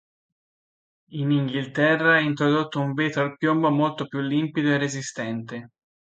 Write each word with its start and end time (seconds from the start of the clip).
In 1.11 1.29
Inghilterra 1.29 2.17
è 2.17 2.21
introdotto 2.23 2.79
un 2.79 2.95
vetro 2.95 3.21
al 3.21 3.37
piombo 3.37 3.69
molto 3.69 4.07
più 4.07 4.19
limpido 4.19 4.69
e 4.69 4.77
resistente. 4.79 5.69